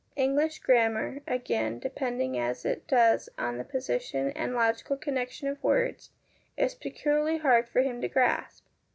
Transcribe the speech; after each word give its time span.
English 0.15 0.57
grammar, 0.57 1.21
again, 1.27 1.77
depending 1.77 2.35
as 2.35 2.65
it 2.65 2.87
does 2.87 3.29
on 3.37 3.59
the 3.59 3.63
position 3.63 4.31
and 4.31 4.55
logical 4.55 4.97
connection 4.97 5.47
of 5.47 5.61
words, 5.63 6.09
is 6.57 6.73
peculiarly 6.73 7.37
hard 7.37 7.69
for 7.69 7.83
him 7.83 8.01
to 8.01 8.07
grasp. 8.07 8.65